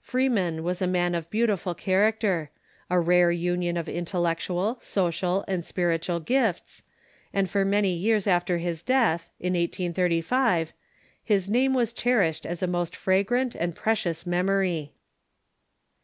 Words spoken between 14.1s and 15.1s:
memory.